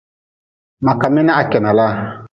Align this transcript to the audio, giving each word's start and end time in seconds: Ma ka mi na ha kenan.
Ma 0.85 0.93
ka 0.99 1.07
mi 1.13 1.21
na 1.23 1.33
ha 1.37 1.43
kenan. 1.49 1.79